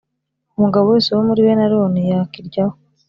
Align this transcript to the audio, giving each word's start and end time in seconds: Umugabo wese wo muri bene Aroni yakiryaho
Umugabo 0.57 0.85
wese 0.93 1.09
wo 1.15 1.21
muri 1.27 1.39
bene 1.45 1.63
Aroni 1.67 2.01
yakiryaho 2.11 2.75